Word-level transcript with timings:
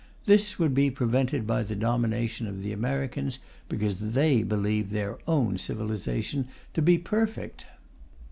This 0.25 0.57
would 0.57 0.73
be 0.73 0.89
prevented 0.89 1.45
by 1.45 1.61
the 1.61 1.75
domination 1.75 2.47
of 2.47 2.63
the 2.63 2.73
Americans, 2.73 3.37
because 3.69 4.13
they 4.15 4.41
believe 4.41 4.89
their 4.89 5.19
own 5.27 5.59
civilization 5.59 6.47
to 6.73 6.81
be 6.81 6.97
perfect. 6.97 7.67